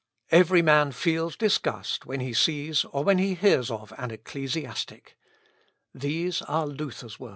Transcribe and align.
Every 0.31 0.63
man 0.63 0.93
feels 0.93 1.35
disgust 1.35 2.07
when 2.07 2.21
he 2.21 2.33
sees 2.33 2.85
or 2.85 3.03
when 3.03 3.19
he 3.19 3.35
hears 3.35 3.69
of 3.69 3.93
an 3.99 4.09
ecclesiastic." 4.09 5.15
These 5.93 6.41
are 6.41 6.65
Luther's 6.65 7.19
words. 7.19 7.29